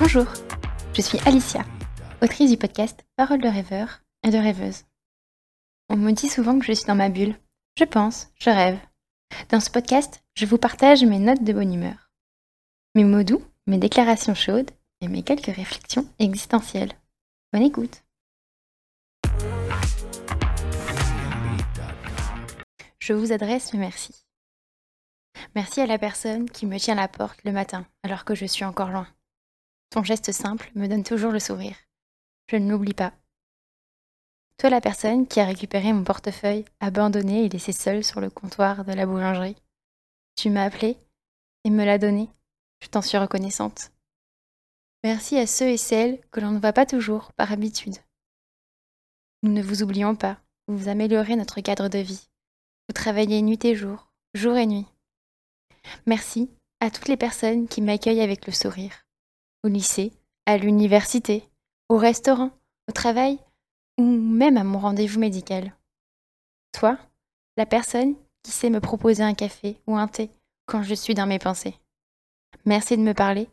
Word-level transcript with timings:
Bonjour, 0.00 0.24
je 0.94 1.02
suis 1.02 1.18
Alicia, 1.26 1.62
autrice 2.22 2.50
du 2.50 2.56
podcast 2.56 3.04
Parole 3.16 3.42
de 3.42 3.48
rêveur 3.48 4.00
et 4.26 4.30
de 4.30 4.38
rêveuse. 4.38 4.84
On 5.90 5.96
me 5.98 6.12
dit 6.12 6.30
souvent 6.30 6.58
que 6.58 6.64
je 6.64 6.72
suis 6.72 6.86
dans 6.86 6.94
ma 6.94 7.10
bulle. 7.10 7.38
Je 7.78 7.84
pense, 7.84 8.28
je 8.36 8.48
rêve. 8.48 8.78
Dans 9.50 9.60
ce 9.60 9.68
podcast, 9.68 10.24
je 10.36 10.46
vous 10.46 10.56
partage 10.56 11.04
mes 11.04 11.18
notes 11.18 11.44
de 11.44 11.52
bonne 11.52 11.74
humeur, 11.74 12.10
mes 12.94 13.04
mots 13.04 13.24
doux, 13.24 13.44
mes 13.66 13.76
déclarations 13.76 14.34
chaudes 14.34 14.70
et 15.02 15.08
mes 15.08 15.22
quelques 15.22 15.54
réflexions 15.54 16.08
existentielles. 16.18 16.94
Bonne 17.52 17.62
écoute. 17.62 18.02
Je 23.00 23.12
vous 23.12 23.32
adresse 23.32 23.74
mes 23.74 23.80
merci. 23.80 24.24
Merci 25.54 25.82
à 25.82 25.86
la 25.86 25.98
personne 25.98 26.48
qui 26.48 26.64
me 26.64 26.78
tient 26.78 26.94
la 26.94 27.06
porte 27.06 27.44
le 27.44 27.52
matin 27.52 27.84
alors 28.02 28.24
que 28.24 28.34
je 28.34 28.46
suis 28.46 28.64
encore 28.64 28.88
loin. 28.88 29.06
Ton 29.90 30.04
geste 30.04 30.30
simple 30.30 30.70
me 30.76 30.86
donne 30.86 31.02
toujours 31.02 31.32
le 31.32 31.40
sourire. 31.40 31.76
Je 32.48 32.56
ne 32.56 32.70
l'oublie 32.70 32.94
pas. 32.94 33.12
Toi 34.56 34.70
la 34.70 34.80
personne 34.80 35.26
qui 35.26 35.40
a 35.40 35.44
récupéré 35.44 35.92
mon 35.92 36.04
portefeuille 36.04 36.64
abandonné 36.80 37.44
et 37.44 37.48
laissé 37.48 37.72
seul 37.72 38.04
sur 38.04 38.20
le 38.20 38.30
comptoir 38.30 38.84
de 38.84 38.92
la 38.92 39.06
boulangerie. 39.06 39.56
Tu 40.36 40.48
m'as 40.50 40.64
appelé 40.64 40.96
et 41.64 41.70
me 41.70 41.84
l'as 41.84 41.98
donné. 41.98 42.28
Je 42.80 42.88
t'en 42.88 43.02
suis 43.02 43.18
reconnaissante. 43.18 43.90
Merci 45.02 45.38
à 45.38 45.46
ceux 45.46 45.68
et 45.68 45.76
celles 45.76 46.20
que 46.30 46.40
l'on 46.40 46.50
ne 46.50 46.60
voit 46.60 46.72
pas 46.72 46.86
toujours 46.86 47.32
par 47.32 47.52
habitude. 47.52 47.96
Nous 49.42 49.52
ne 49.52 49.62
vous 49.62 49.82
oublions 49.82 50.14
pas, 50.14 50.38
vous 50.68 50.88
améliorez 50.88 51.36
notre 51.36 51.60
cadre 51.62 51.88
de 51.88 51.98
vie. 51.98 52.28
Vous 52.88 52.92
travaillez 52.92 53.40
nuit 53.42 53.64
et 53.64 53.74
jour, 53.74 54.12
jour 54.34 54.56
et 54.56 54.66
nuit. 54.66 54.86
Merci 56.06 56.50
à 56.80 56.90
toutes 56.90 57.08
les 57.08 57.16
personnes 57.16 57.66
qui 57.66 57.80
m'accueillent 57.80 58.20
avec 58.20 58.46
le 58.46 58.52
sourire. 58.52 59.06
Au 59.62 59.68
lycée, 59.68 60.12
à 60.46 60.56
l'université, 60.56 61.44
au 61.88 61.96
restaurant, 61.96 62.50
au 62.88 62.92
travail 62.92 63.38
ou 63.98 64.04
même 64.04 64.56
à 64.56 64.64
mon 64.64 64.78
rendez-vous 64.78 65.20
médical. 65.20 65.76
Toi, 66.72 66.98
la 67.56 67.66
personne 67.66 68.14
qui 68.42 68.52
sait 68.52 68.70
me 68.70 68.80
proposer 68.80 69.22
un 69.22 69.34
café 69.34 69.76
ou 69.86 69.96
un 69.96 70.08
thé 70.08 70.30
quand 70.66 70.82
je 70.82 70.94
suis 70.94 71.14
dans 71.14 71.26
mes 71.26 71.38
pensées. 71.38 71.74
Merci 72.64 72.96
de 72.96 73.02
me 73.02 73.12
parler, 73.12 73.48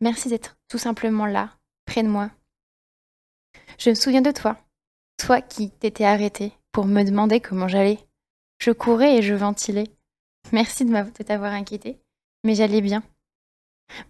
merci 0.00 0.28
d'être 0.28 0.56
tout 0.68 0.78
simplement 0.78 1.26
là, 1.26 1.50
près 1.86 2.02
de 2.02 2.08
moi. 2.08 2.30
Je 3.78 3.90
me 3.90 3.94
souviens 3.94 4.22
de 4.22 4.30
toi, 4.30 4.56
toi 5.16 5.40
qui 5.40 5.70
t'étais 5.70 6.04
arrêté 6.04 6.52
pour 6.72 6.86
me 6.86 7.04
demander 7.04 7.40
comment 7.40 7.68
j'allais. 7.68 7.98
Je 8.58 8.70
courais 8.70 9.18
et 9.18 9.22
je 9.22 9.34
ventilais. 9.34 9.90
Merci 10.52 10.84
de 10.84 11.22
t'avoir 11.22 11.52
inquiété, 11.52 12.00
mais 12.44 12.54
j'allais 12.54 12.80
bien. 12.80 13.02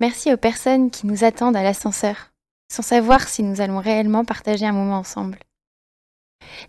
Merci 0.00 0.32
aux 0.32 0.36
personnes 0.36 0.90
qui 0.90 1.06
nous 1.06 1.24
attendent 1.24 1.56
à 1.56 1.62
l'ascenseur, 1.62 2.32
sans 2.70 2.82
savoir 2.82 3.28
si 3.28 3.42
nous 3.42 3.60
allons 3.60 3.78
réellement 3.78 4.24
partager 4.24 4.66
un 4.66 4.72
moment 4.72 4.98
ensemble. 4.98 5.38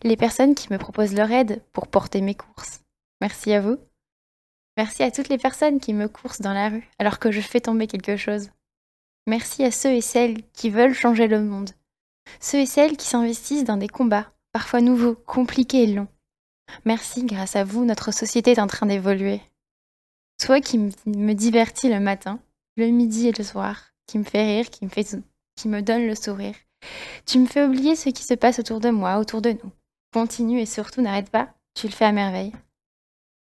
Les 0.04 0.18
personnes 0.18 0.56
qui 0.56 0.72
me 0.72 0.78
proposent 0.78 1.14
leur 1.14 1.32
aide 1.32 1.64
pour 1.74 1.88
porter 1.88 2.22
mes 2.22 2.36
courses. 2.36 2.82
Merci 3.22 3.54
à 3.54 3.62
vous. 3.62 3.78
Merci 4.78 5.04
à 5.04 5.12
toutes 5.12 5.30
les 5.30 5.38
personnes 5.38 5.80
qui 5.80 5.94
me 5.94 6.08
coursent 6.08 6.42
dans 6.42 6.54
la 6.54 6.70
rue 6.70 6.90
alors 6.98 7.20
que 7.20 7.32
je 7.32 7.42
fais 7.42 7.62
tomber 7.62 7.88
quelque 7.88 8.18
chose. 8.18 8.50
Merci 9.28 9.64
à 9.64 9.72
ceux 9.72 9.92
et 9.92 10.02
celles 10.02 10.42
qui 10.54 10.70
veulent 10.70 10.94
changer 10.94 11.28
le 11.28 11.42
monde. 11.42 11.72
Ceux 12.40 12.60
et 12.60 12.66
celles 12.66 12.98
qui 12.98 13.08
s'investissent 13.08 13.64
dans 13.64 13.78
des 13.78 13.88
combats, 13.88 14.32
parfois 14.52 14.82
nouveaux, 14.82 15.16
compliqués 15.16 15.84
et 15.84 15.88
longs. 15.88 16.08
Merci, 16.86 17.26
grâce 17.26 17.56
à 17.56 17.64
vous, 17.64 17.86
notre 17.86 18.12
société 18.12 18.52
est 18.52 18.60
en 18.60 18.68
train 18.68 18.86
d'évoluer. 18.86 19.42
Toi 20.40 20.62
qui 20.62 20.80
me 20.80 21.34
divertis 21.34 21.90
le 21.90 22.00
matin, 22.00 22.40
le 22.82 22.92
midi 22.92 23.28
et 23.28 23.32
le 23.32 23.44
soir, 23.44 23.94
qui 24.08 24.18
me 24.18 24.24
fait 24.24 24.44
rire, 24.44 24.70
qui 24.70 24.86
me, 24.86 24.90
fait, 24.90 25.18
qui 25.56 25.68
me 25.68 25.82
donne 25.82 26.06
le 26.06 26.16
sourire. 26.16 26.56
Tu 27.26 27.40
me 27.40 27.46
fais 27.46 27.64
oublier 27.64 27.96
ce 27.96 28.10
qui 28.10 28.24
se 28.24 28.34
passe 28.34 28.60
autour 28.60 28.80
de 28.80 28.90
moi, 28.90 29.20
autour 29.20 29.42
de 29.42 29.52
nous. 29.52 29.72
Continue 30.14 30.60
et 30.60 30.66
surtout 30.66 31.02
n'arrête 31.02 31.30
pas, 31.30 31.54
tu 31.76 31.88
le 31.88 31.94
fais 31.94 32.06
à 32.06 32.12
merveille. 32.12 32.52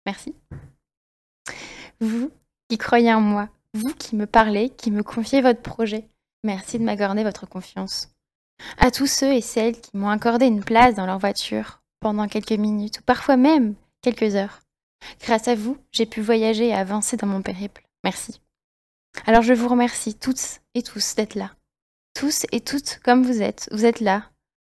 Merci. 0.05 0.35
Vous 1.99 2.31
qui 2.69 2.77
croyez 2.77 3.13
en 3.13 3.21
moi, 3.21 3.49
vous 3.73 3.93
qui 3.93 4.15
me 4.15 4.27
parlez, 4.27 4.69
qui 4.69 4.91
me 4.91 5.03
confiez 5.03 5.41
votre 5.41 5.61
projet, 5.61 6.07
merci 6.43 6.79
de 6.79 6.83
m'accorder 6.83 7.23
votre 7.23 7.47
confiance. 7.47 8.09
À 8.77 8.91
tous 8.91 9.07
ceux 9.07 9.33
et 9.33 9.41
celles 9.41 9.79
qui 9.79 9.97
m'ont 9.97 10.09
accordé 10.09 10.45
une 10.45 10.63
place 10.63 10.95
dans 10.95 11.05
leur 11.05 11.19
voiture 11.19 11.81
pendant 11.99 12.27
quelques 12.27 12.51
minutes 12.51 12.99
ou 12.99 13.03
parfois 13.03 13.37
même 13.37 13.75
quelques 14.01 14.35
heures. 14.35 14.61
Grâce 15.21 15.47
à 15.47 15.55
vous, 15.55 15.77
j'ai 15.91 16.05
pu 16.05 16.21
voyager 16.21 16.67
et 16.67 16.73
avancer 16.73 17.17
dans 17.17 17.27
mon 17.27 17.41
périple. 17.41 17.83
Merci. 18.03 18.39
Alors 19.25 19.41
je 19.41 19.53
vous 19.53 19.67
remercie 19.67 20.15
toutes 20.15 20.61
et 20.73 20.83
tous 20.83 21.15
d'être 21.15 21.35
là. 21.35 21.51
Tous 22.13 22.45
et 22.51 22.61
toutes 22.61 22.99
comme 23.03 23.23
vous 23.23 23.41
êtes, 23.41 23.69
vous 23.71 23.85
êtes 23.85 23.99
là, 23.99 24.29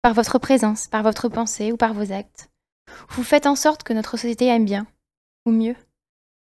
par 0.03 0.15
votre 0.15 0.39
présence, 0.39 0.87
par 0.87 1.03
votre 1.03 1.29
pensée 1.29 1.73
ou 1.73 1.77
par 1.77 1.95
vos 1.95 2.13
actes. 2.13 2.51
Vous 3.11 3.25
faites 3.25 3.47
en 3.47 3.57
sorte 3.57 3.83
que 3.83 3.93
notre 3.93 4.17
société 4.17 4.47
aime 4.47 4.65
bien, 4.65 4.87
ou 5.47 5.51
mieux, 5.51 5.75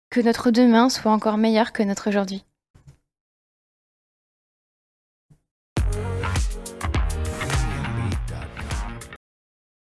que 0.09 0.21
notre 0.21 0.51
demain 0.51 0.89
soit 0.89 1.11
encore 1.11 1.37
meilleur 1.37 1.71
que 1.71 1.83
notre 1.83 2.09
aujourd'hui. 2.09 2.43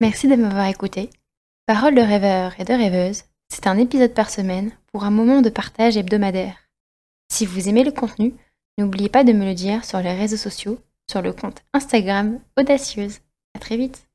Merci 0.01 0.29
de 0.29 0.37
m'avoir 0.37 0.67
écouté. 0.67 1.11
Parole 1.67 1.95
de 1.95 2.01
rêveur 2.01 2.59
et 2.59 2.65
de 2.65 2.73
rêveuse, 2.73 3.25
c'est 3.51 3.67
un 3.67 3.77
épisode 3.77 4.15
par 4.15 4.31
semaine 4.31 4.73
pour 4.93 5.05
un 5.05 5.11
moment 5.11 5.43
de 5.43 5.51
partage 5.51 5.99
hebdomadaire. 5.99 6.70
Si 7.31 7.47
vous 7.47 7.69
aimez 7.69 7.85
le 7.85 7.93
contenu, 7.93 8.35
n'oubliez 8.77 9.09
pas 9.09 9.25
de 9.25 9.33
me 9.33 9.45
le 9.45 9.55
dire 9.55 9.85
sur 9.85 10.01
les 10.01 10.13
réseaux 10.13 10.37
sociaux, 10.37 10.81
sur 11.09 11.23
le 11.23 11.33
compte 11.33 11.63
Instagram 11.73 12.41
Audacieuse. 12.59 13.21
À 13.55 13.61
très 13.61 13.77
vite 13.77 14.10